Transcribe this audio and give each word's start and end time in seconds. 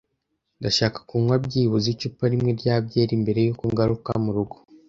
Ndashaka 0.59 0.99
kunywa 1.09 1.35
byibuze 1.45 1.87
icupa 1.93 2.23
rimwe 2.31 2.51
rya 2.59 2.75
byeri 2.85 3.13
mbere 3.23 3.39
yuko 3.45 3.63
ngaruka 3.73 4.11
murugo. 4.23 4.55